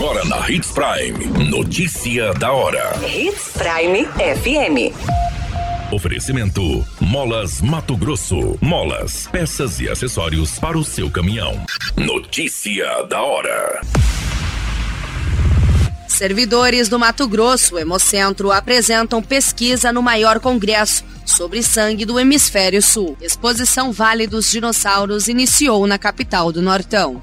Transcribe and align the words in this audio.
Agora 0.00 0.24
na 0.24 0.50
Hits 0.50 0.72
Prime. 0.72 1.50
Notícia 1.50 2.32
da 2.32 2.50
hora. 2.50 2.98
Hits 3.06 3.50
Prime 3.52 4.06
FM. 4.06 4.96
Oferecimento: 5.92 6.62
Molas 6.98 7.60
Mato 7.60 7.94
Grosso. 7.98 8.56
Molas, 8.62 9.28
peças 9.30 9.78
e 9.78 9.90
acessórios 9.90 10.58
para 10.58 10.78
o 10.78 10.82
seu 10.82 11.10
caminhão. 11.10 11.66
Notícia 11.98 13.02
da 13.10 13.20
hora. 13.20 13.82
Servidores 16.08 16.88
do 16.88 16.98
Mato 16.98 17.28
Grosso, 17.28 17.78
Hemocentro, 17.78 18.50
apresentam 18.50 19.22
pesquisa 19.22 19.92
no 19.92 20.00
maior 20.00 20.40
congresso 20.40 21.04
sobre 21.26 21.62
sangue 21.62 22.06
do 22.06 22.18
Hemisfério 22.18 22.80
Sul. 22.80 23.18
Exposição 23.20 23.92
Vale 23.92 24.26
dos 24.26 24.50
Dinossauros 24.50 25.28
iniciou 25.28 25.86
na 25.86 25.98
capital 25.98 26.50
do 26.50 26.62
Nortão. 26.62 27.22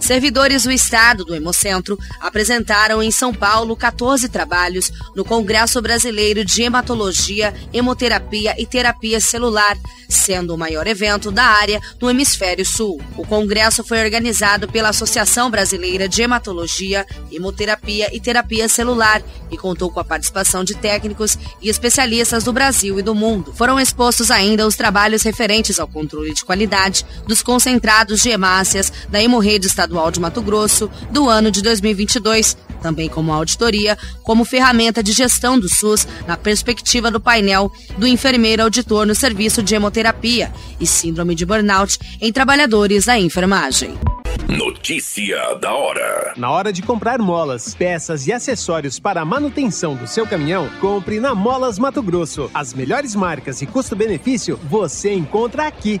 Servidores 0.00 0.64
do 0.64 0.70
Estado 0.70 1.24
do 1.24 1.34
Hemocentro 1.34 1.98
apresentaram 2.20 3.02
em 3.02 3.10
São 3.10 3.32
Paulo 3.32 3.76
14 3.76 4.28
trabalhos 4.28 4.92
no 5.14 5.24
Congresso 5.24 5.80
Brasileiro 5.80 6.44
de 6.44 6.62
Hematologia, 6.62 7.54
Hemoterapia 7.72 8.54
e 8.58 8.66
Terapia 8.66 9.20
Celular, 9.20 9.76
sendo 10.08 10.54
o 10.54 10.58
maior 10.58 10.86
evento 10.86 11.30
da 11.30 11.44
área 11.44 11.80
no 12.00 12.10
Hemisfério 12.10 12.64
Sul. 12.64 13.00
O 13.16 13.26
congresso 13.26 13.82
foi 13.82 14.02
organizado 14.04 14.68
pela 14.68 14.90
Associação 14.90 15.50
Brasileira 15.50 16.08
de 16.08 16.22
Hematologia, 16.22 17.06
Hemoterapia 17.32 18.14
e 18.14 18.20
Terapia 18.20 18.68
Celular 18.68 19.22
e 19.50 19.56
contou 19.56 19.90
com 19.90 20.00
a 20.00 20.04
participação 20.04 20.62
de 20.62 20.74
técnicos 20.74 21.38
e 21.60 21.68
especialistas 21.68 22.44
do 22.44 22.52
Brasil 22.52 22.98
e 22.98 23.02
do 23.02 23.14
mundo. 23.14 23.52
Foram 23.54 23.80
expostos 23.80 24.30
ainda 24.30 24.66
os 24.66 24.76
trabalhos 24.76 25.22
referentes 25.22 25.80
ao 25.80 25.88
controle 25.88 26.34
de 26.34 26.44
qualidade 26.44 27.04
dos 27.26 27.42
concentrados 27.42 28.22
de 28.22 28.30
hemácias 28.30 28.92
da 29.08 29.22
Hemorrede 29.22 29.66
Estadual 29.66 29.85
de 29.86 30.20
Mato 30.20 30.42
Grosso 30.42 30.90
do 31.10 31.28
ano 31.28 31.50
de 31.50 31.62
2022, 31.62 32.56
também 32.82 33.08
como 33.08 33.32
auditoria, 33.32 33.96
como 34.22 34.44
ferramenta 34.44 35.02
de 35.02 35.12
gestão 35.12 35.58
do 35.58 35.68
SUS 35.68 36.06
na 36.26 36.36
perspectiva 36.36 37.10
do 37.10 37.20
painel 37.20 37.70
do 37.96 38.06
enfermeiro 38.06 38.62
auditor 38.62 39.06
no 39.06 39.14
serviço 39.14 39.62
de 39.62 39.74
hemoterapia 39.74 40.52
e 40.80 40.86
síndrome 40.86 41.34
de 41.34 41.46
burnout 41.46 41.98
em 42.20 42.32
trabalhadores 42.32 43.06
da 43.06 43.18
enfermagem. 43.18 43.96
Notícia 44.48 45.54
da 45.60 45.74
hora. 45.74 46.32
Na 46.36 46.50
hora 46.50 46.72
de 46.72 46.80
comprar 46.80 47.18
molas, 47.18 47.74
peças 47.74 48.28
e 48.28 48.32
acessórios 48.32 48.96
para 49.00 49.20
a 49.20 49.24
manutenção 49.24 49.96
do 49.96 50.06
seu 50.06 50.24
caminhão, 50.24 50.70
compre 50.80 51.18
na 51.18 51.34
Molas 51.34 51.80
Mato 51.80 52.00
Grosso. 52.00 52.48
As 52.54 52.72
melhores 52.72 53.16
marcas 53.16 53.60
e 53.60 53.66
custo-benefício 53.66 54.56
você 54.68 55.12
encontra 55.12 55.66
aqui. 55.66 56.00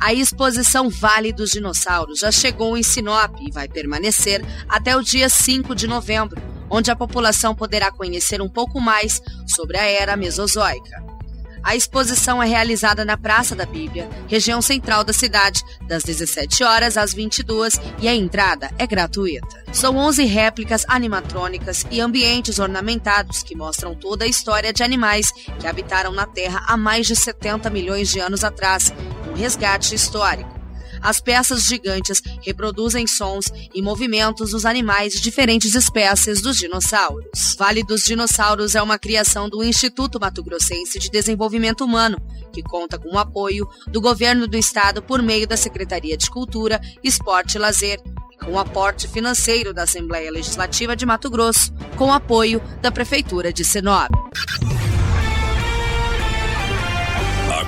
A 0.00 0.14
exposição 0.14 0.88
Vale 0.88 1.30
dos 1.30 1.50
Dinossauros 1.50 2.20
já 2.20 2.32
chegou 2.32 2.74
em 2.74 2.82
Sinop 2.82 3.36
e 3.38 3.50
vai 3.50 3.68
permanecer 3.68 4.42
até 4.66 4.96
o 4.96 5.02
dia 5.02 5.28
5 5.28 5.74
de 5.74 5.86
novembro, 5.86 6.40
onde 6.70 6.90
a 6.90 6.96
população 6.96 7.54
poderá 7.54 7.92
conhecer 7.92 8.40
um 8.40 8.48
pouco 8.48 8.80
mais 8.80 9.20
sobre 9.46 9.76
a 9.76 9.84
era 9.84 10.16
Mesozoica. 10.16 11.09
A 11.62 11.76
exposição 11.76 12.42
é 12.42 12.46
realizada 12.46 13.04
na 13.04 13.16
Praça 13.16 13.54
da 13.54 13.66
Bíblia, 13.66 14.08
região 14.26 14.62
central 14.62 15.04
da 15.04 15.12
cidade, 15.12 15.62
das 15.86 16.02
17 16.02 16.64
horas 16.64 16.96
às 16.96 17.12
22 17.12 17.80
e 18.00 18.08
a 18.08 18.14
entrada 18.14 18.70
é 18.78 18.86
gratuita. 18.86 19.64
São 19.72 19.96
11 19.96 20.24
réplicas 20.24 20.84
animatrônicas 20.88 21.86
e 21.90 22.00
ambientes 22.00 22.58
ornamentados 22.58 23.42
que 23.42 23.56
mostram 23.56 23.94
toda 23.94 24.24
a 24.24 24.28
história 24.28 24.72
de 24.72 24.82
animais 24.82 25.30
que 25.58 25.66
habitaram 25.66 26.12
na 26.12 26.26
Terra 26.26 26.64
há 26.66 26.76
mais 26.76 27.06
de 27.06 27.14
70 27.14 27.68
milhões 27.70 28.08
de 28.08 28.20
anos 28.20 28.42
atrás, 28.42 28.92
um 29.30 29.34
resgate 29.34 29.94
histórico. 29.94 30.59
As 31.02 31.20
peças 31.20 31.64
gigantes 31.64 32.22
reproduzem 32.42 33.06
sons 33.06 33.46
e 33.74 33.82
movimentos 33.82 34.50
dos 34.50 34.64
animais 34.64 35.12
de 35.12 35.20
diferentes 35.20 35.74
espécies 35.74 36.40
dos 36.40 36.56
dinossauros. 36.56 37.56
Vale 37.58 37.82
dos 37.82 38.02
Dinossauros 38.02 38.74
é 38.74 38.82
uma 38.82 38.98
criação 38.98 39.48
do 39.48 39.62
Instituto 39.62 40.18
Mato 40.20 40.42
Grossense 40.42 40.98
de 40.98 41.10
Desenvolvimento 41.10 41.84
Humano, 41.84 42.18
que 42.52 42.62
conta 42.62 42.98
com 42.98 43.14
o 43.14 43.18
apoio 43.18 43.68
do 43.88 44.00
governo 44.00 44.46
do 44.46 44.56
estado 44.56 45.02
por 45.02 45.22
meio 45.22 45.46
da 45.46 45.56
Secretaria 45.56 46.16
de 46.16 46.30
Cultura, 46.30 46.80
Esporte 47.02 47.56
e 47.56 47.58
Lazer, 47.58 48.00
com 48.44 48.58
aporte 48.58 49.06
financeiro 49.06 49.72
da 49.72 49.82
Assembleia 49.82 50.30
Legislativa 50.30 50.96
de 50.96 51.04
Mato 51.06 51.30
Grosso, 51.30 51.72
com 51.96 52.12
apoio 52.12 52.60
da 52.80 52.90
Prefeitura 52.90 53.52
de 53.52 53.64
Sinop. 53.64 54.10